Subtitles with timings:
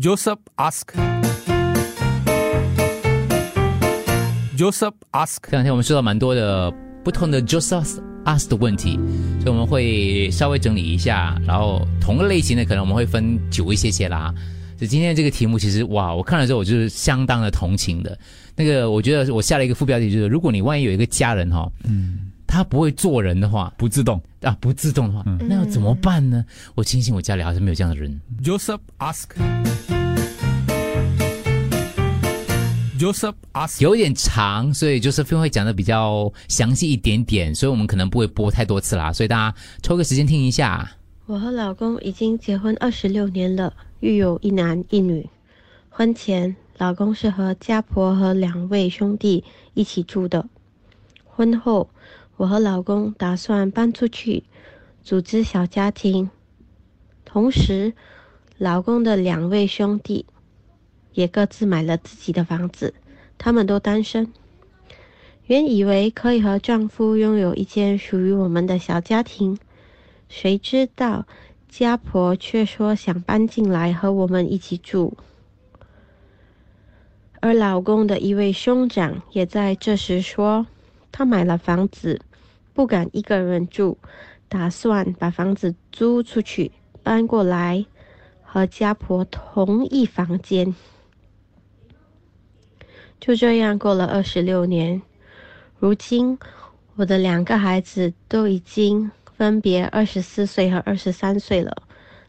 [0.00, 0.94] Joseph ask.
[4.56, 5.36] Joseph ask.
[5.42, 6.72] 这两天我们收到蛮多的
[7.04, 8.94] 不同的 Joseph ask 的问题，
[9.42, 14.34] 所以我们会稍微整理一下，然后同个类型的可能我们会分久一些些啦。
[14.78, 18.18] 就今天这个题目，其实哇，我看了之后我就是相当的同情的。
[18.56, 24.18] 那个我觉得我下了一个副标题，就是如果你万一有一个家人哈、嗯，他不会做人的话不自动。
[24.40, 26.42] 啊，不自动的话，那要怎么办呢？
[26.74, 28.18] 我庆幸我家里好像没有这样的人。
[28.42, 29.26] Joseph ask.
[33.00, 33.80] Joseph ask.
[33.80, 40.86] 有点长，所以就是 e 会讲的比较详细一点点，所以我们可能不会播太多次啦，所以大家抽个时间听一下。
[41.24, 45.26] 我和老公已经结婚二十六年了，育有一男一女。
[45.88, 50.46] 婚前，老公是和家婆和两位兄弟一起住的。
[51.24, 51.88] 婚后，
[52.36, 54.44] 我和老公打算搬出去，
[55.02, 56.28] 组织小家庭。
[57.24, 57.94] 同时，
[58.58, 60.26] 老公的两位兄弟
[61.12, 62.94] 也各自买了自己的房子，
[63.38, 64.32] 他们都单身。
[65.46, 69.58] 原以为可以和丈夫拥有一间属于我们的小家庭。
[70.28, 71.26] 谁知道
[71.68, 75.16] 家婆却说想搬进来和我们一起住，
[77.40, 80.66] 而老公的一位兄长也在这时说，
[81.10, 82.20] 他买了房子，
[82.72, 83.98] 不敢一个人住，
[84.48, 86.70] 打算把房子租出去，
[87.02, 87.84] 搬过来
[88.42, 90.72] 和家婆同一房间。
[93.20, 95.00] 就这样过了二十六年，
[95.78, 96.38] 如今
[96.96, 99.10] 我的两个孩子都已经。
[99.40, 101.74] 分别二十四岁和二十三岁了，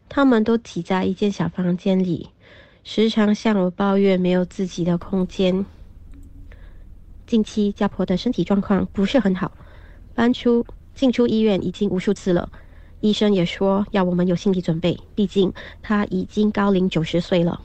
[0.08, 2.30] 他们都挤在一间小房间里，
[2.84, 5.66] 时常向我抱怨没有自己的空间。
[7.26, 9.52] 近期家婆的身体状况不是很好，
[10.14, 12.50] 搬出进出医院已经无数次了，
[13.00, 17.60] 医生也说要我们有心理准备，毕竟她已经高龄九十岁了。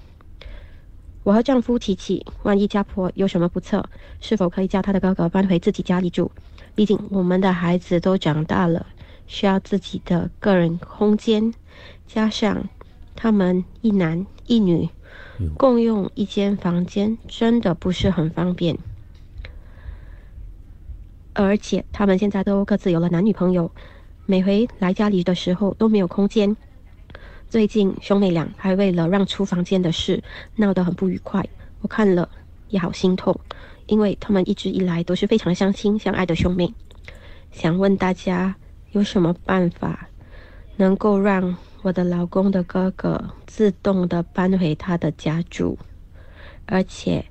[1.28, 3.84] 我和丈夫提起，万一家婆有什么不测，
[4.22, 6.32] 是否可以叫她的哥哥搬回自己家里住？
[6.74, 8.86] 毕竟我们的孩子都长大了。
[9.26, 11.54] 需要自己的个人空间，
[12.08, 12.70] 加上
[13.14, 14.88] 他们一男一女
[15.58, 18.78] 共用一间房间，真的不是很方便。
[21.34, 23.70] 而且他们现在都各自有了男女朋友，
[24.26, 26.56] 每回来家里的时候都没有空间。
[27.50, 30.24] 最近兄妹俩还为了让出房间的事
[30.56, 31.48] 闹得很不愉快，
[31.82, 32.30] 我看了
[32.70, 33.40] 也好心痛，
[33.86, 36.74] 因为他们一直以来都是非常相亲相爱的兄妹。
[37.52, 38.56] 想问大家。
[38.92, 40.08] 有什么办法
[40.78, 45.78] 能够让我的老公的哥哥自动的搬回他的家住，
[46.66, 47.24] 而且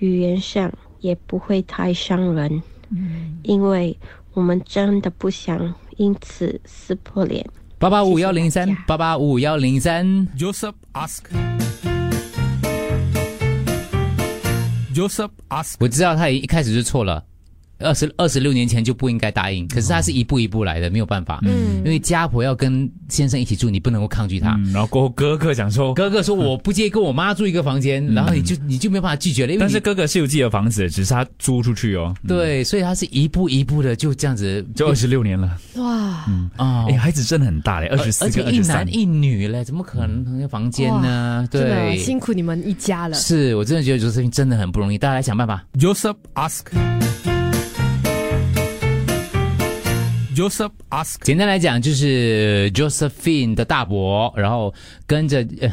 [0.00, 2.62] 语言上也不会太伤人？
[2.90, 3.96] 嗯，因为
[4.32, 7.48] 我们真的不想因此撕破脸。
[7.84, 10.06] 八八五幺零三八八五幺零三
[10.38, 11.20] Joseph ask.
[14.94, 15.74] Joseph ask.
[15.78, 17.22] 我知道他一开始就错了。
[17.78, 21.40] 二十二十六年前就不应该答应，可是他是一步一步来的，没有办法。
[21.42, 24.54] 嗯，因为家婆要跟先生一起住，你不能够抗拒他。
[24.54, 29.52] 嗯、然后过后哥哥讲说，哥哥说我不介意跟我妈住一个房间，嗯、然后你就你就没有办法拒绝了。
[29.52, 32.14] 因为但是哥哥是有自己的房子，只是他租出去哦。
[32.26, 35.58] 对，所以他是一步一步的就这样子，就二十六年了。
[35.76, 41.46] 哇，嗯啊，哎，孩子真的很大嘞，二十四个而且一男一女嘞，怎么可能同一个房间呢？
[41.50, 43.14] 对，辛苦你们一家了。
[43.16, 45.64] 是我真的觉得这个事情真的很不容易，大家来想办法。
[45.78, 46.66] Joseph ask.
[50.34, 51.16] Joseph ask.
[51.22, 54.74] 简单来讲，就是 Josephine 的大伯，然后
[55.06, 55.70] 跟着、呃、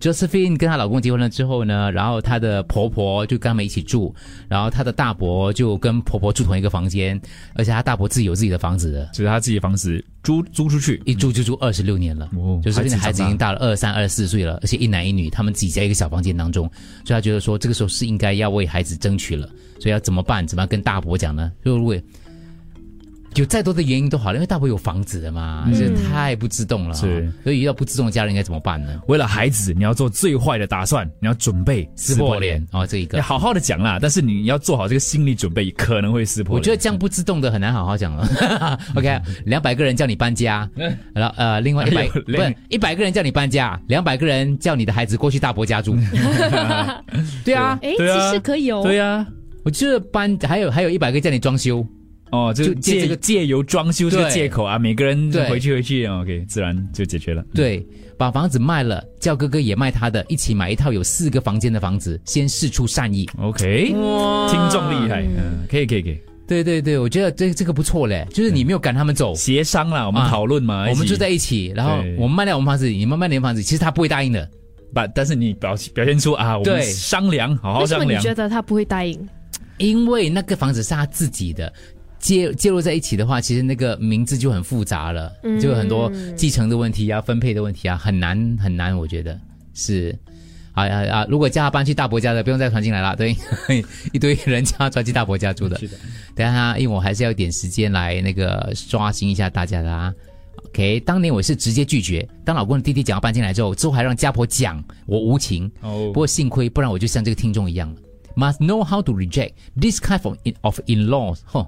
[0.00, 4.14] Josephine 跟她老公结婚了之后呢，然后她的婆婆就跟他们一起住，
[4.48, 7.20] 然后她的大伯就跟婆婆住同一个房间，
[7.54, 12.28] 而且她大伯自己有自己的房子的，就是他自己的房子租租出去，一租就租二十六年了。
[12.36, 16.68] 哦就是现在孩子已经大大了二三、二十四岁了，而且一男一女，他们自己在一个小房间当中，
[17.04, 20.44] 所以他觉得说这个时候是应该要为孩子争取了，所以要怎么办？
[20.46, 21.52] 怎么样跟大伯讲呢？
[21.64, 21.96] 就如果
[23.36, 26.94] 有再多的原因都好了，因为大伯有房子的嘛，这、太不自动了。
[26.94, 29.00] 是，所以遇到不自动的家人应该怎么办呢？
[29.08, 33.24] 为了孩子，你要做最坏的打算，你要准备撕破脸哦，这一个要。
[33.24, 36.60] 好好的讲啦，但是你要做好这个心理准备，可能会撕破脸。
[36.60, 38.78] 我觉得这样不自动的很难好好讲了。
[38.94, 40.68] OK，两百个人叫你搬家，
[41.12, 45.96] 然后呃，另外一百 不两是一百个人叫你搬家，两百个人叫你的孩子过去大伯家住。
[47.44, 48.82] 对啊，哎，其实可以哦。
[48.84, 49.26] 对啊、
[49.64, 51.84] 我觉得搬还有还有一百个叫你装修。
[52.30, 57.44] 哦，就就借这个借借由装修这个借口啊，每个人对回去回去哦，OK，自然就解决了。
[57.54, 57.86] 对，
[58.18, 63.28] 把房子卖了，叫哥哥也卖他的，一起买一套有四个房间的房子，先试出善意。
[63.38, 66.18] OK，听众厉害，嗯，可以可以可以，
[66.48, 74.48] 对对对，我觉得这这个不错嘞，就是你没有赶他们走，协商啦，我们啊讨论嘛，我们住在一起，然后我们卖掉我们房子，你们卖你们房子，其实他不会答应的。
[74.92, 78.22] 把，但是你表表现出啊，我们商量，好好为什么你商量。
[78.22, 79.28] 觉得他不会答应？
[79.78, 81.72] 因为那个房子是他自己的，
[82.24, 89.38] 介介入在一起的话，其实那个名字就很复杂了，嗯就有很多继承的问题啊、分配的问题啊，很难很难，我觉得
[89.74, 90.16] 是。
[90.72, 91.26] 啊啊啊！
[91.30, 93.14] 如果叫他搬去大伯家的，不用再传进来了。
[93.14, 93.36] 对，
[94.12, 95.78] 一堆人叫他传去大伯家住的。
[95.78, 95.96] 是的，
[96.34, 100.12] 等一下他，因为我还是要一点时间来那个刷新一下大家的啊。
[100.70, 105.70] OK，当年我是直接拒绝，当老公的弟弟讲要搬进来之后，之后还让家婆讲我无情。
[105.80, 107.94] 哦不过幸亏，不然我就像这个听众一样
[108.34, 111.38] ，must know how to reject this kind of in of in-laws.
[111.44, 111.64] 哼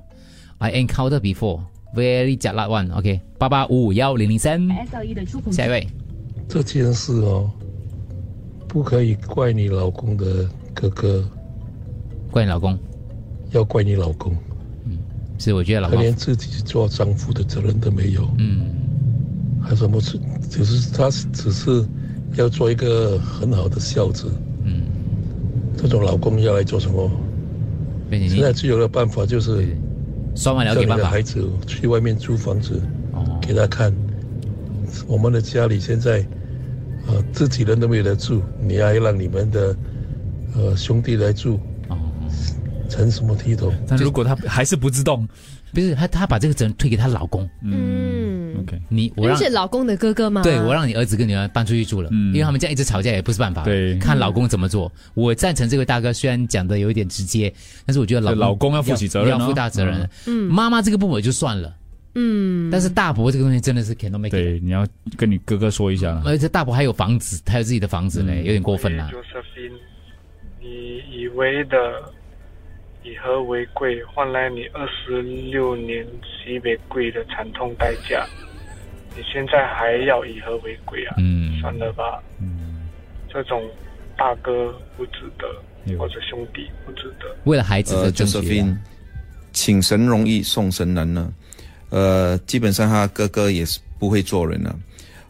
[0.58, 1.60] ，I encountered before.
[1.94, 2.92] Very 假辣 one.
[2.92, 4.60] OK，八八五五幺零零三，
[5.50, 5.86] 下一位。
[6.48, 7.50] 这件事哦，
[8.68, 11.28] 不可以怪你老公的哥哥，
[12.30, 12.78] 怪你老公，
[13.52, 14.36] 要怪你老公。
[14.84, 14.98] 嗯
[15.38, 18.66] 是我觉得老公他连自己做丈夫的责任都没有，嗯
[19.62, 20.18] 还什么事？
[20.48, 21.84] 就是他只是
[22.36, 24.30] 要做一个很好的孝子。
[24.64, 24.82] 嗯，
[25.76, 27.10] 这种老公要来做什么？
[28.10, 29.76] 现在最有的办法就是
[30.36, 31.04] 刷完了给办法。
[31.04, 32.80] 的孩子去外面租房子
[33.12, 33.92] 哦，给他看。
[35.08, 36.24] 我们的家里现在，
[37.06, 39.76] 呃，自己人都没有得住，你还让你们的
[40.54, 41.98] 呃兄弟来住，哦，
[42.88, 43.74] 成什么体统？
[43.86, 45.28] 但如果他还是不自动，
[45.74, 48.15] 不是他他把这个责任推给她老公，嗯，
[48.60, 50.42] OK，你我让是老公的哥哥吗。
[50.42, 54.90] 对我让你儿子跟女儿搬出去住了，嗯因为他们这样一直吵架也不是办法，对看老公怎么做。
[55.14, 57.52] 我赞成这位大哥，虽然讲的有一点直接，
[57.84, 60.08] 但是我觉得老公老公要负起责任哦要负大责任。
[60.26, 61.74] 嗯，妈妈这个部分就算了，
[62.14, 64.30] 嗯，但是大伯这个东西真的是 cannot make。
[64.30, 66.22] 对，你要跟你哥哥说一下了。
[66.24, 69.10] 而且大伯还有房子，他有自己的房子呢，嗯有点过分了。
[69.12, 69.72] Josephine，
[70.60, 71.76] 你以为的
[73.06, 78.26] 以和为贵，换来你二十六年西北贵的惨痛代价。
[79.16, 81.14] 你现在还要以和为贵啊？
[81.18, 82.86] 嗯算了吧，嗯，
[83.32, 83.62] 这种
[84.16, 87.34] 大哥不值得，或者兄弟不值得。
[87.44, 88.76] 为了孩子呃的争取啊，Josephine，
[89.52, 91.32] 请神容易送神难呢。
[91.90, 94.76] 呃，基本上他哥哥也是不会做人了。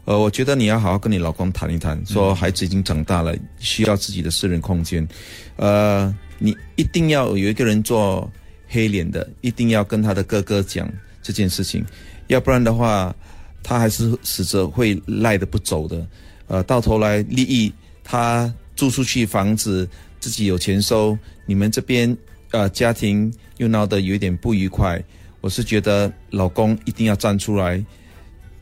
[0.03, 5.07] 呃，我觉得你要好好跟你老公谈一谈，说孩子已经长大了，需要自己的私人空间。
[5.55, 8.29] 呃，你一定要有一个人做
[8.67, 10.91] 黑脸的，一定要跟他的哥哥讲
[11.21, 11.83] 这件事情，
[12.27, 13.15] 要不然的话，
[13.63, 16.07] 他还是死着会赖着不走的。
[16.47, 17.73] 呃，到头来利益
[18.03, 19.89] 他租出去房子，
[20.19, 22.15] 自己有钱收，你们这边
[22.51, 25.03] 呃家庭又闹得有一点不愉快，
[25.41, 27.83] 我是觉得老公一定要站出来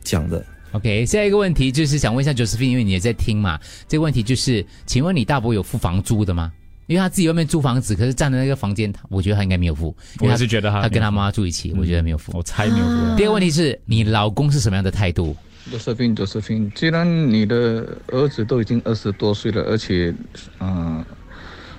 [0.02, 0.44] 讲的。
[0.72, 6.52] OK，下一个问题就是想问一下 Josephine，因为你也在听嘛，这个问题就是，请问你大伯有付房租的吗？
[6.86, 12.32] 因为他自己外面租房子，可是占的那个房间，他我觉得他应该没有付，因为我他是觉得他他跟他妈住一起，我觉得没有付。
[12.36, 13.16] 我猜没有付。
[13.16, 15.36] 第二个问题是你老公是什么样的态度？
[15.70, 20.14] 罗瑟芬，罗瑟芬，既然你的儿子都已经二十多岁了，而且，
[20.60, 21.04] 嗯、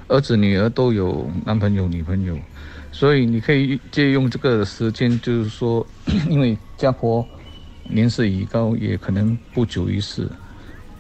[0.10, 2.38] 儿子女儿都有男朋友女朋友，
[2.92, 5.88] 所以你可以借用这个时间，就是说，
[6.30, 7.26] 因为家婆
[7.84, 10.28] 年事已高，也可能不久于世，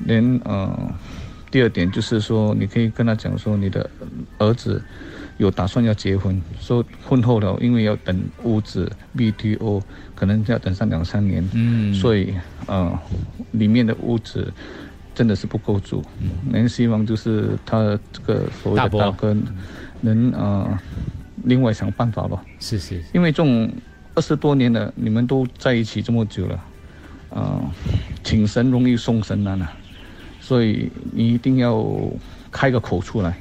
[0.05, 0.95] 连呃，
[1.49, 3.89] 第二点就是说，你可以跟他讲说，你的
[4.37, 4.83] 儿子
[5.37, 9.81] 有打算要结婚，说婚后了，因为要等屋子 BTO，
[10.15, 11.93] 可能要等上两三年，嗯。
[11.93, 12.33] 所以
[12.65, 12.99] 呃，
[13.51, 14.51] 里面的屋子
[15.15, 16.03] 真的是不够住，
[16.49, 19.35] 能希望就是他这个所谓的大哥
[20.01, 20.77] 能呃
[21.43, 23.71] 另外想办法吧，是是，因为这种
[24.15, 26.63] 二十多年了，你们都在一起这么久了，
[27.29, 27.61] 呃，
[28.23, 29.71] 请神容易送神难啊，
[30.47, 31.85] 所以你一定要
[32.49, 33.35] 开个口出来。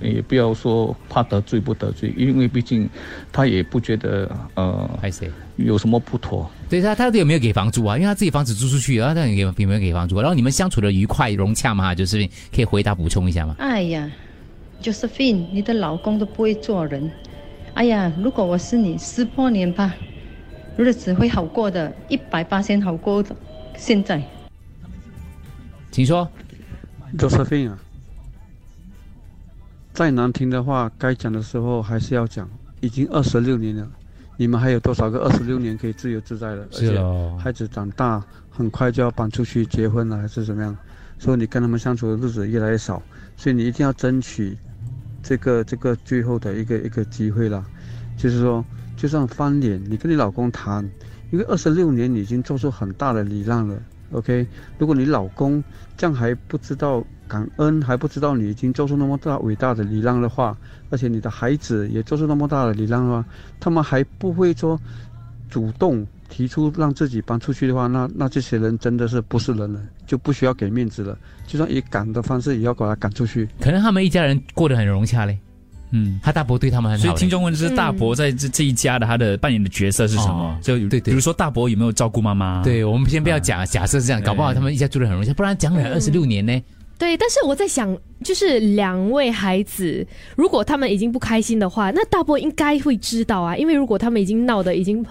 [0.00, 2.88] 也不要说怕得罪不得罪，因为毕竟
[3.32, 5.28] 他也不觉得呃拍谁？
[5.56, 7.96] 有什么不妥，对他，他有没有给房租啊？
[7.96, 10.20] 因为他自己房子租出去，然后他有有没有给房租？
[10.20, 11.92] 然后你们相处的愉快融洽吗？
[11.92, 13.56] 就是可以回答补充一下吗？
[13.58, 14.08] 哎呀
[14.80, 17.10] ，Josephine，你的老公都不会做人。
[17.74, 19.92] 哎呀，如果我是你，撕破脸吧，
[20.76, 23.34] 日子会好过的，一百八千好过的。
[23.76, 24.22] 现在，
[25.90, 26.30] 请说。
[27.18, 27.78] Josephine 啊，
[29.92, 32.48] 再难听的话，该讲的时候还是要讲。
[32.80, 33.88] 已经二十六年了，
[34.36, 36.66] 你们还有多少个二十六年可以自由自在的？
[36.72, 40.76] 是而且咯孩子长大，很快就要搬出去结婚了，还是怎么样？
[41.16, 43.00] 所以你跟他们相处的日子越来越少，
[43.36, 44.58] 所以你一定要争取
[45.22, 47.64] 这个这个最后的一个一个机会啦。
[48.16, 48.64] 就是说，
[48.96, 50.84] 就算翻脸，你跟你老公谈，
[51.30, 53.80] 因为二十六年你已经做出很大的礼让了。
[54.12, 54.46] OK，
[54.78, 55.62] 如果你老公
[55.96, 60.56] 这样还不知道感恩，还不知道你已经做出那么大伟大的礼让的话，
[60.90, 63.24] 而且你的孩子也做出那么大的礼让的话，
[63.58, 64.78] 他们还不会说
[65.48, 71.16] 主动提出让自己搬出去的话，那那这些人真的是不是人了，就不需要给面子了。
[71.46, 73.48] 就算以赶的方式，也要把他赶出去。
[73.60, 75.38] 可能他们一家人过得很融洽嘞。
[75.92, 77.06] 嗯，他大伯对他们很好。
[77.06, 80.58] 所以听众问的是大伯在这这一家的他的扮演的角色是什么哦？
[80.60, 82.62] 就对对比如说大伯有没有照顾妈妈？
[82.62, 86.62] 对，我们先不要假假设是这样，搞不好他们一家住的很融洽，不然讲了二十六年呢。
[86.98, 90.06] 对，但是我在想，就是两位孩子，
[90.36, 95.04] 如果他们已经不开心的话，那大伯应该会知道啊，因为如果他们已经闹得已经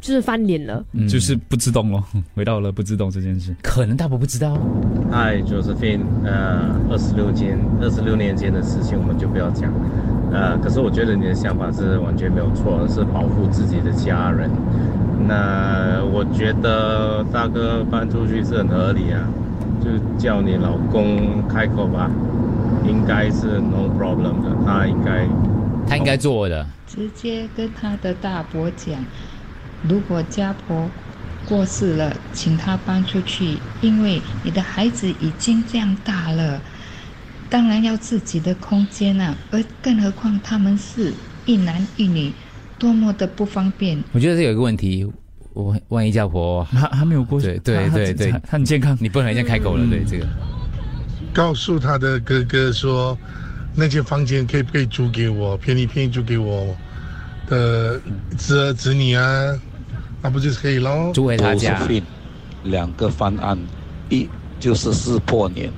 [0.00, 2.02] 就是翻脸了，嗯，就是不自动咯，
[2.36, 3.54] 回到了不自动这件事。
[3.60, 4.56] 可能大伯不知道。
[5.10, 9.72] 嗨，Josephine，呃，二十六间二十六年间的事情我们就不要讲，
[10.32, 14.50] 呃，可是我觉得你的想法是完全没有错，是保护自己的家人。
[15.28, 19.20] 那我觉得大哥搬出去是很合理啊，
[19.80, 22.10] 就叫你老公开口吧，
[22.84, 25.26] 应该是 no problem 的，他应该
[25.86, 26.66] 他应该做的。
[26.86, 28.96] 直接跟他的大伯讲，
[29.88, 30.88] 如果家婆
[31.48, 36.60] 过世了，请他搬出去，因为你的孩子已经这样大了，
[37.52, 41.12] 当然要自己的空间啊，而更何况他们是
[41.44, 42.32] 一男一女，
[42.78, 44.02] 多么的不方便。
[44.12, 45.06] 我觉得这有一个问题，
[45.52, 50.26] 我万一家婆他他没有过，对对他对对他，很健康，你不能人家开口了，对这个。
[51.30, 53.18] 告诉他的哥哥说，
[53.76, 56.74] 那间房间可以不可以租给我，便宜便宜租给我
[57.50, 58.00] 的
[58.38, 59.54] 侄儿侄女啊，
[60.22, 61.12] 那不就是可以喽？
[61.12, 61.86] 租回他家。
[62.64, 63.58] 两个方案，
[64.08, 64.26] 一
[64.58, 65.70] 就是撕破年，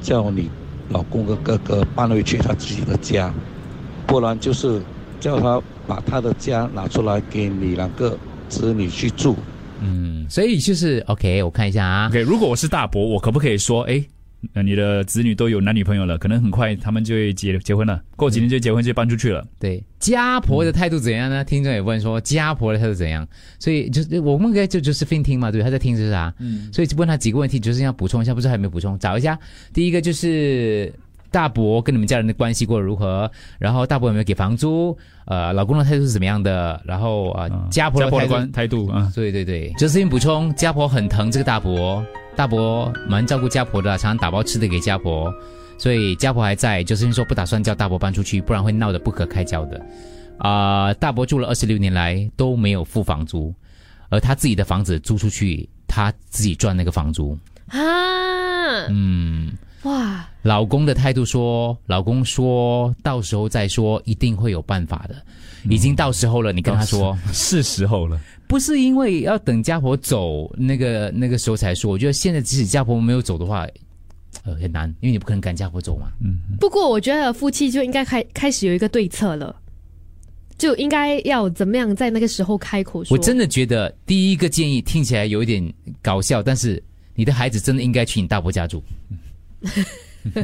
[0.00, 0.48] 叫你
[0.90, 3.32] 老公跟哥哥搬回去他自己的家，
[4.06, 4.80] 不然就是
[5.20, 8.16] 叫他把他的家拿出来给你两个
[8.48, 9.36] 子女去住。
[9.80, 12.08] 嗯，所以就是 OK，我看一下啊。
[12.08, 14.02] OK，如果我是大伯，我可不可以说，哎，
[14.54, 19.46] 呃你的子女都有男女朋友了，可能很快他们就会结结婚了，过几年就结婚就搬出去了。
[19.58, 21.44] 对，家婆的态度怎样呢？
[21.44, 23.26] 听众也问说家婆的态度怎样，
[23.58, 26.32] 所以就是我们应该就就是 Fin 听嘛，对，他在听是不是啊？
[26.38, 29.38] 嗯所以就问他几个问题，就是要补充一下，不知道还有没有补充，找一下。
[29.72, 30.92] 第一个就是
[31.30, 34.96] 大伯跟你们家人的关系过得如何，然后大伯有没有给房租？
[35.26, 36.80] 呃，老公的态度是怎么样的？
[36.84, 42.04] 然后呃，家婆家婆的态度关态度啊，对对对，就是补充，家婆很疼这个大伯，
[42.34, 45.32] 大伯蛮照顾家婆的，常常打包吃的给家婆，
[45.76, 49.84] 所以家婆还在，就是说不打算叫大伯搬出去，不然会闹得不可开交的。
[50.38, 53.52] 啊、大伯住了二十六年来都没有付房租，
[54.08, 57.36] 而他自己的房子租出去，他自己赚那个房租。
[57.66, 57.78] 啊，
[58.88, 59.52] 嗯，
[59.84, 65.14] 哇，老公的态度说，老公说到时候再说，一定会有办法的。
[65.68, 68.20] 已经到时候了，你跟他说是时候了。
[68.46, 73.66] 不是因为要等家婆走那个那个时候才说，我觉得现在即使家婆没有走的话，
[74.44, 76.08] 呃很难，因为你不可能赶家婆走嘛。
[76.24, 79.54] 嗯，不过我觉得夫妻就应该开开始有一个对策了，
[80.56, 83.16] 就应该要怎么样在那个时候开口说。
[83.16, 86.82] 我真的觉得第一个建议听起来有一点搞笑，但是
[87.14, 88.82] 你的孩子真的应该去你大伯家住。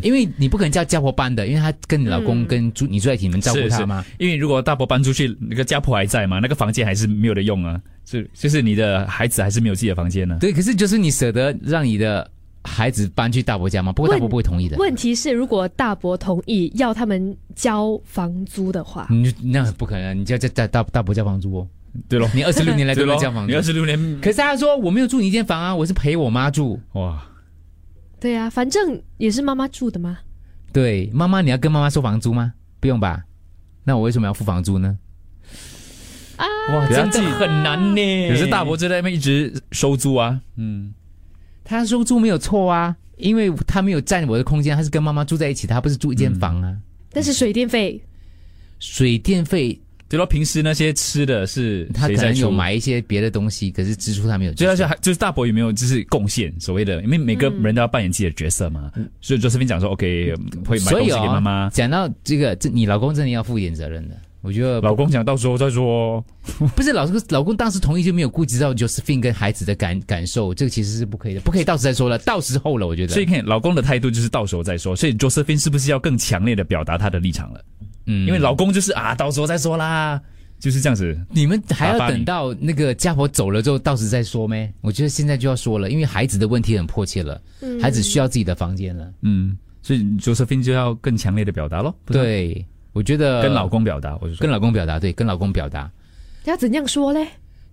[0.02, 4.04] 因为你不可能叫家婆搬的，因为她跟你老公跟住、你住在一起，你们照顾是是他吗？
[4.18, 10.38] 因为如果大伯搬出去，那个家婆还在嘛，那个房间还是没有的用啊，是就是你的孩子还是没有自己的房间呢。
[10.40, 12.28] 对，可是就是你舍得让你的
[12.62, 13.92] 孩子搬去大伯家吗？
[13.92, 14.76] 不过大伯不会同意的。
[14.78, 21.68] 问题是，如果大伯同意要他们交房租的话，你那不可能，你就要叫大大大伯交房租哦。
[22.08, 26.80] 对咯，你二十六年来都对咯没交房租，你二十六年可是他说我没有住你一间房啊，我是陪我妈住。
[26.94, 27.22] 哇，
[28.24, 30.18] 对啊，反正也是妈妈住的嘛。
[30.72, 32.54] 对，妈妈你要跟妈妈收房租吗？
[32.80, 33.22] 不用吧？
[33.84, 34.96] 那我为什么要付房租呢？
[36.36, 38.28] 啊，哇，真的很难呢。
[38.30, 40.94] 可是大伯就在那边一直收租啊，嗯，
[41.64, 46.74] 他收租没有错啊，因为他没有占我的空间，他是跟妈妈住在一起，他不是住一间房啊。
[47.10, 48.02] 但是水电费，
[48.78, 49.78] 水电费，
[50.08, 54.64] 对咯，平时那些吃的是他可能有买一些别的东西，可是支出他没有支出。
[54.64, 60.34] 就要是就是大伯有没有就是贡献所谓的，因为每个人都要扮演自己的角色嘛，所以就这边讲说 OK
[60.66, 64.14] 会买东西给妈妈，讲到这个，这你老公真的要负一点责任的。
[64.42, 66.22] 我觉得老公讲到时候再说，
[66.76, 73.14] 不是老公老公当时同意就没有顾及到 Josephine 跟孩子的感感受，这个其实是不可以的，不可以到时再说了，到时候了，我觉得。
[73.14, 77.64] 所以看老公的态度就是到时候再说，所以 Josephine 是不是要更强烈的表达他的立场了？
[78.06, 80.20] 嗯因为老公就是啊，到时候再说啦，
[80.58, 81.18] 就是这样子。
[81.30, 84.72] 你们还要等到那个家婆走了之后，到时再说咩？
[84.80, 89.12] 我觉得现在就要说了，因为孩子的问题很迫切了，嗯孩子需要自己的房间了。
[89.22, 91.94] 嗯，所以 Josephine 就要更强烈的表达咯。
[92.06, 95.90] 对，我觉得跟老公表达，我就说跟老公表达，对，跟老公表达，
[96.44, 97.26] 要怎样说嘞？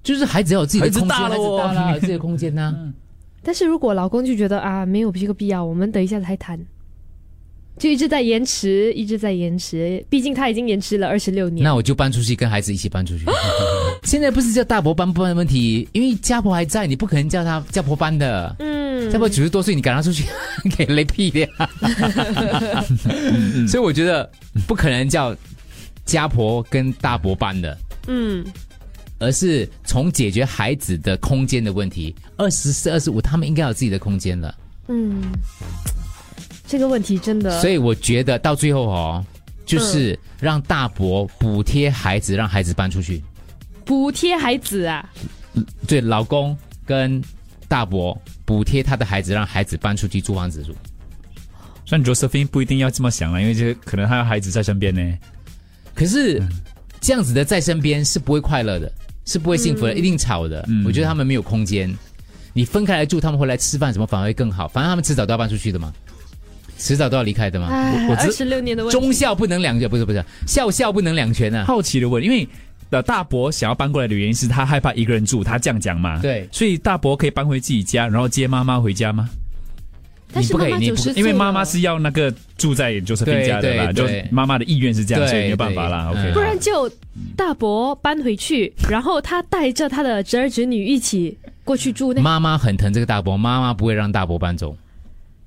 [0.04, 2.76] 就是孩子要有自己的空间，孩子大了哦大了，有自己的空间呐、
[3.44, 6.60] 但是如果老公就觉得啊没有这个必要，我们等一下才谈。
[7.78, 10.04] 就一直在延迟，一直在延迟。
[10.10, 11.64] 毕竟他已经延迟了二十六年。
[11.64, 13.26] 那我就搬出去，跟孩子一起搬出去。
[14.04, 18.56] 现在不是叫大伯搬不搬的问题，因为家婆还在，你不可能叫他家婆搬的。
[18.60, 20.26] 嗯，家婆九十多岁，你赶他出去，
[20.78, 21.48] 给雷屁的。
[23.68, 24.30] 所以我觉得
[24.68, 25.36] 不可能叫
[26.06, 27.78] 家婆跟大伯搬的。
[28.08, 28.46] 嗯，
[29.20, 32.14] 而是从解决孩子的空间的问题。
[32.38, 34.56] 二十四、二十五，他们应该有自己的空间了。
[34.88, 35.22] 嗯，
[36.72, 37.60] 这个问题真的。
[37.60, 39.26] 所以我觉得到最后哦，
[39.66, 43.22] 就是让大伯补贴孩子，让孩子搬出去。
[43.84, 45.10] 补贴孩子啊？
[45.86, 47.22] 对，老公跟
[47.68, 50.74] 大伯补贴他的孩子，让孩子搬出去租房子住。
[51.84, 55.18] 像 Josephine 不一定要这么想了，因为这可能他有孩子在身边呢。
[55.94, 56.42] 可是
[57.02, 58.90] 这样子的在身边是不会快乐的，
[59.26, 60.66] 是不会幸福的，嗯一定吵的。
[60.86, 61.94] 我觉得他们没有空间。
[62.54, 64.68] 你分开来住，他们回来吃饭什么反而会更好。
[64.68, 65.94] 反正他们迟早都要搬出去的嘛，
[66.82, 67.68] 迟早都要离开的嘛。
[67.70, 69.00] 哎，我二十六年的问题。
[69.00, 71.64] 忠孝不能两全，不是不是，孝孝不能两全啊。
[71.66, 72.48] 好奇的问，因为
[72.90, 76.20] 的大伯想要搬过来的原因是他害怕一个人住，他这样讲嘛。
[76.20, 79.30] 对，所以大伯可以搬回自己家，然后接妈妈回家吗？
[80.34, 86.10] 但是妈妈九十岁因为妈妈是要那个住在 Josephine 家的啦，就妈妈的意愿是这样，所以没有办法啦。
[86.10, 86.90] OK，不然就
[87.36, 92.22] 大伯搬回去，然后他带着他的侄儿侄女一起过去住那。
[92.22, 94.74] 妈妈很疼这个大伯，妈妈不会让大伯搬走。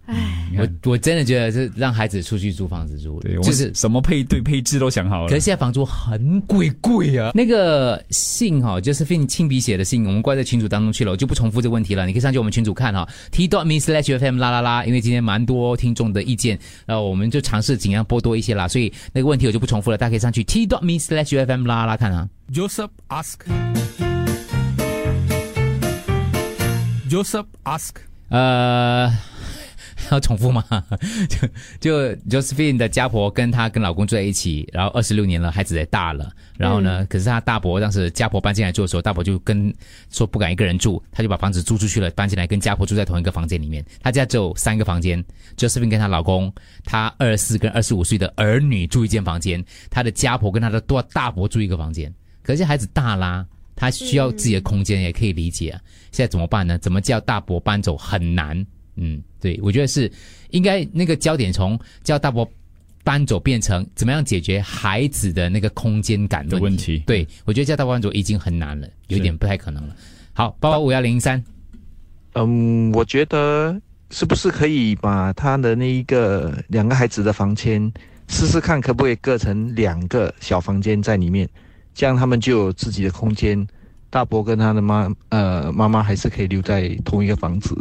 [0.07, 5.29] 唉，我我真的觉得是让孩子出去租房子住，对，就是什么配对配置都想好了。
[5.29, 7.31] 可是现在房租很贵贵啊。
[7.35, 12.07] 那个信哈、就是 Fin 亲笔写的信，我们挂在群组当中去了，我就不重复这个问题了。
[12.07, 14.85] 你可以上去我们群组看哈、t dot me slash fm 啦啦啦。
[14.85, 22.29] 因为今天蛮多听众的意见，然后我们就尝试尽量播多一些啦，所以那个问题我就不重复了，大家可以上去 t dot me slash fm 啦啦啦看啊。
[22.53, 23.39] Joseph ask.
[27.09, 27.93] Joseph ask.
[28.29, 29.11] 呃，
[30.11, 30.65] 要重复吗？
[31.81, 36.33] 就就 Josephine 的家婆跟她跟老公住在一起，然后二十六年了，孩子也大了。
[36.57, 39.73] 然后呢，可是她大伯当时家婆搬进来住的时候，大伯就跟
[40.11, 43.85] 说不敢一个人住，他就把房子租出去了，搬进来跟家婆住在同一个房间里面。
[44.03, 45.25] 他家只有三个房间
[45.57, 46.53] ，Josephine 跟她老公，
[46.85, 52.13] 她二十四跟二十五岁的儿女住一间房间，她的家婆跟她的大大伯住一个房间。
[52.43, 53.47] 可是孩子大啦。
[53.77, 55.81] 他需要自己的空间，也可以理解啊。
[56.13, 56.79] 现在怎么办呢？
[56.79, 58.65] 怎么叫大伯搬走很难。
[58.97, 60.11] 嗯，对，我觉得是
[60.51, 62.49] 应该那个焦点从叫大伯
[63.03, 67.03] 搬走变成怎么样解决孩子的那个空间感的问题。
[67.07, 69.97] 对，我觉得叫大伯搬走已经很难了，有点不太可能了。
[70.33, 71.43] 好，八八五幺零三。
[72.35, 73.81] 嗯，我觉得
[74.11, 77.93] 是不是可以把他的那一个两个孩子的房间
[78.29, 81.49] 试试看，可不可以各成两个小房间在里面？
[81.95, 83.65] 这样他们就有自己的空间，
[84.11, 87.73] 大伯跟他的妈呃妈妈还是可以留在同一个房子，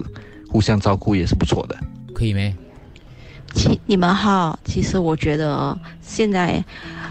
[0.54, 1.76] 互相照顾也是不错的。
[2.14, 2.56] 可以没？
[3.54, 6.64] 其你们哈，其实我觉得哦现在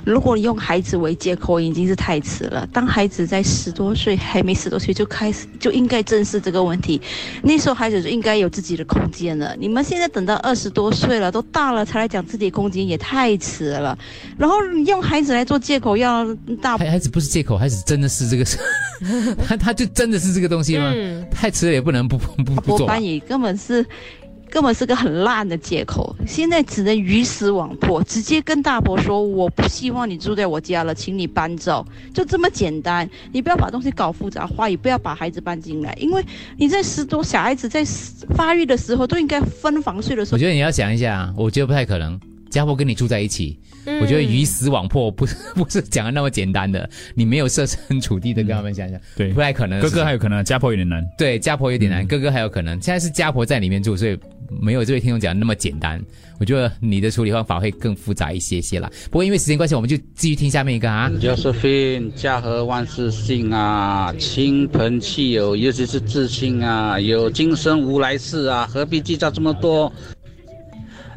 [0.05, 2.66] 如果用孩子为借口，已经是太迟了。
[2.72, 7.00] 当孩子在十多岁，还没十多岁就开始就应该正视这个问题，
[7.42, 9.55] 那时候孩子就应该有自己的空间了。
[9.59, 13.96] 你们现在等到二十多岁了，都大了才来讲自己的空间，也太迟了。
[14.37, 16.26] 然后用孩子来做借口，要
[16.61, 18.44] 大孩孩子不是借口，孩子真的是这个，
[19.46, 20.92] 他他就真的是这个东西吗？
[20.94, 23.02] 嗯太迟了也不能不不不不做吧波班。
[23.02, 23.85] 也根本是
[24.52, 33.08] 根本是个很烂的借口，现在只能鱼死网破，直接跟大伯说我不希望你住在我家了，请你搬走，就这么简单。
[33.32, 36.22] 你不要把东西搞复杂化，也不要把孩子搬进来，因为
[36.58, 37.82] 你在十多小孩子在
[38.36, 40.36] 发育的时候都应该分房睡的时候。
[40.36, 42.20] 我觉得你要想一下，我觉得不太可能。
[42.50, 49.80] 家婆跟你住在一起，嗯我觉得鱼死网破不是不是讲的那么简单的，你没有设身处地的跟他们想想，对，不太可能。
[49.80, 51.02] 哥哥还有可能，家婆有点难。
[51.16, 52.74] 对，家婆有点难，哥哥还有可能。
[52.82, 54.18] 现在是家婆在里面住，所以
[54.60, 56.02] 没有这位听众讲的那么简单。
[56.40, 58.90] 我觉得你的处理方法会更复杂一些些啦。
[59.10, 61.08] 不过因为时间关系，我们就继续听下面一个啊。
[61.20, 69.92] Josephine，家和万事兴啊，亲朋戚友，尤其是至亲啊，有今生无来世啊，何必计较这么多？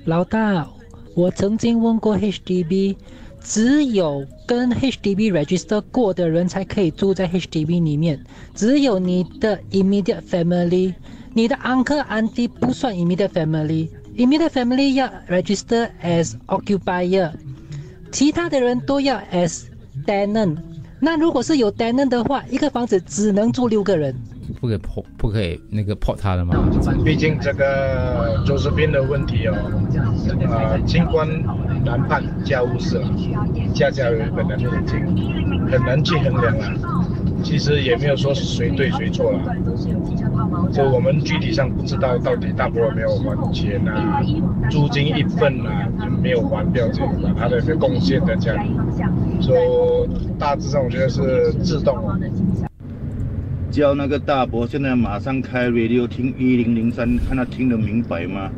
[0.06, 0.67] 老大，
[1.15, 2.95] 我曾经问过 HDB，
[3.41, 10.93] 只有跟 HDB register 过的人才可以住在 HDB 里面，只有你的 immediate family，
[11.36, 17.30] 你的 uncle auntie 不算 immediate family，immediate family 要 register as occupier，
[18.10, 19.65] 其他的人都要 as
[20.06, 20.56] tenant。
[20.98, 24.15] 那如果是有 tenant 的话，一个房子只能住六个人。
[24.62, 26.56] 不可以破，不可以那个破他的吗？
[27.04, 29.56] 毕竟这个周世斌的问题哦，
[30.50, 31.28] 呃，清官
[31.84, 33.10] 难判家务事了，
[33.74, 35.06] 家家有本难念的经，
[35.69, 36.71] 很难去衡量了。
[37.43, 39.39] 其实也没有说谁对谁错了，
[40.72, 44.22] 所以我们具体上不知道到底大伯有没有还钱啊，
[44.70, 45.88] 租金一份啊
[46.22, 48.70] 没有还掉这个，他的一个贡献在家里，
[49.42, 49.60] 所以
[50.40, 52.18] 大致上我觉得是自动啊。
[53.72, 58.50] 叫那个大伯现在马上开 radio 听一零零三，看他听得明白吗？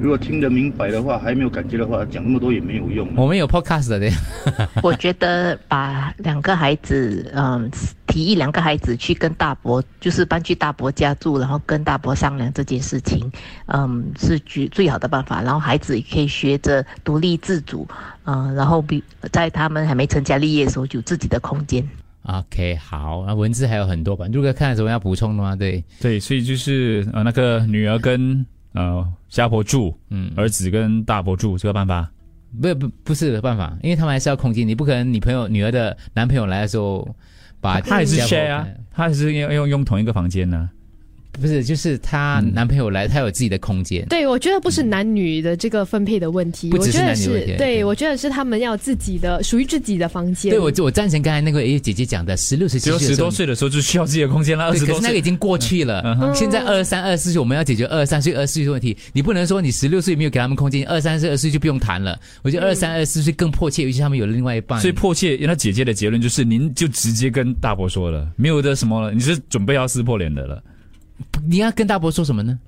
[0.00, 3.06] 如果听得明白的话，还没有感觉的话，讲那么多也没有用。
[3.16, 4.10] 我们有 podcast 的，
[4.82, 7.70] 我觉得把两个孩子，嗯，
[8.14, 13.28] 提议两个孩子去跟大伯，就是搬去大伯家住，然后跟大伯商量这件事情，
[13.66, 15.42] 嗯，是最最好的办法。
[15.42, 17.84] 然后孩子也可以学着独立自主，
[18.22, 21.84] 嗯，然后比在他们还没成家立业的时候，有自己的空间。
[22.22, 24.26] OK，好，那文字还有很多吧？
[24.32, 25.56] 如果看有什么要补充的吗？
[25.56, 32.08] 对对，所以就是呃，那个女儿跟呃家婆住，嗯，儿子跟大伯住，这个办法。
[32.62, 37.04] 不不不是办法，因为他们还是要空间，你不可能你朋友女儿的男朋友来的时候
[37.64, 39.08] 把他也是 share 啊，他。
[39.08, 40.68] 也是用用用同一个房间呢、
[41.40, 44.06] 不是，就是她男朋友来，她有自己的空间。
[44.06, 50.50] 对，我觉得不是男女的这个分配的问题，不只是我觉得男女问题是对，我觉得是他们要自己的属于自己的房间。
[50.50, 56.00] 对我我赞成刚才那个诶姐姐讲的，十六十七只有十多岁的时候就需要自己的空间了，二对，十多岁可是那个已经过去了。
[56.04, 58.96] 嗯哼现在二三、二四岁，我们要解决二三岁、二四岁的问题。
[59.12, 62.18] 你不能说你十六岁没有给他们空间，二三岁、二四岁就不用谈了。
[62.42, 64.80] 我觉得二三、二四岁更迫切，尤其他们有了另外一半。
[64.80, 70.62] 所以迫切，那姐姐的结论就是，您就直接跟大伯说了，没有的什么了，你是准备要撕破脸的了。
[71.46, 72.58] 你要跟大伯说什么呢？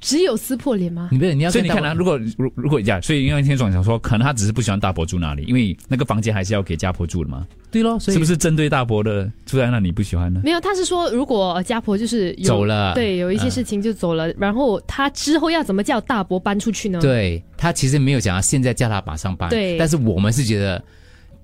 [0.00, 1.08] 只有撕破脸吗？
[1.10, 7.44] 你不是你要跟大伯所以你看啊，如果如如果呀，所以因为天总想说，可能他只是不喜欢大伯住那里，因为那个房间还是要给家婆住的嘛。
[7.70, 10.40] 对咯，所以是不是针对大伯的住在那里不喜欢呢？
[10.44, 20.80] 没有，他是说如果家婆就是有走了对，有一些嗯事情就走了，然后他之后要怎么叫大伯搬出去呢？，对他其实没有讲要现在叫他马上搬，对但是我们是觉得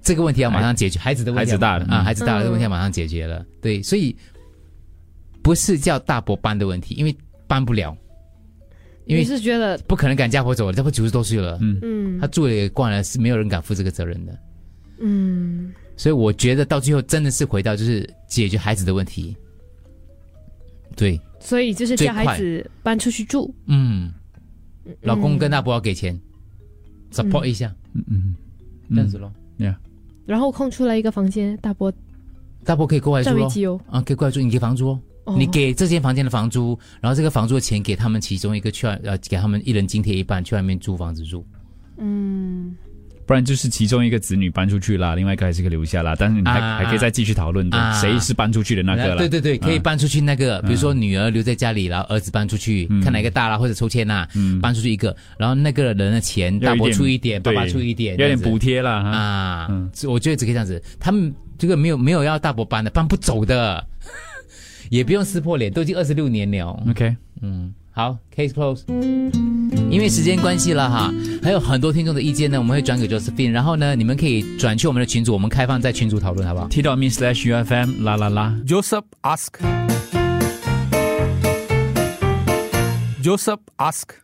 [0.00, 3.44] 这个问题要马上解决，孩子的问题孩子大了啊，嗯孩子大了，嗯这个问题要马上解决了。
[3.60, 4.14] 对，所以
[5.44, 7.14] 不是叫大伯搬的问题，因为
[7.46, 7.94] 搬不了，
[9.04, 11.78] 因为你是觉得不可能赶家婆走了，家婆九十多岁了，嗯。
[11.82, 12.18] 嗯。
[12.18, 14.38] 他住了也惯了，是没有人敢负这个责任的。
[15.00, 19.36] 嗯，所以我觉得到最后真的是回到就是解决孩子的问题。
[20.96, 23.54] 对，所以就是叫孩子搬出去住。
[23.66, 24.10] 嗯，
[25.02, 26.18] 老公跟大伯要给钱、
[27.12, 28.02] support 一下，嗯。
[28.08, 28.34] 嗯，
[28.90, 29.30] 这样子咯。
[29.58, 29.78] 呀，
[30.24, 31.92] 然后空出来一个房间，大伯
[32.64, 33.36] 大伯可以过来住咯。
[33.36, 33.78] 占为己有。
[33.90, 35.00] 啊，可以过来住，你给房租哦。
[35.24, 35.34] 哦。
[35.38, 41.44] 你给这间房间的房租，然后这个房租的钱给他们其中一个去外呃，给他们一人津贴一半，去外面租房子住。
[41.98, 42.74] 嗯，
[43.26, 46.16] 不然就是其中一个子女搬出去啦，另外一个还是可以留下啦。
[46.18, 46.76] 但是你还、啊。
[46.78, 47.92] 还可以再继续讨论的，啊。
[48.00, 49.16] 谁是搬出去的那个了？
[49.16, 49.80] 对对对，可以啊。
[49.82, 54.28] 搬出去那个，比如说女儿留在家里，然后儿子搬出去，看哪个大啦，或者抽签啦，
[54.60, 59.10] 搬出去一个，然后那个人的钱大伯出一点，爸爸出一点，有点补贴啦哈。
[59.10, 59.90] 啊。
[60.08, 63.86] 我觉得只可以这样子，他们这个没有没有要大伯搬的，搬不走的，
[64.94, 66.80] 也不用撕破脸，都已经二十六年了。
[66.88, 68.82] OK，嗯，好，case close。
[69.90, 78.56] 因为时间关系了哈，还有很多听众的意见呢，我们会转给 Josephine，然后呢，你们可以转去我们的群组，我们开放在群组讨论，好不好 t dot me slash UFM 啦啦啦。
[78.68, 79.54] Joseph ask.
[83.20, 84.14] Joseph ask.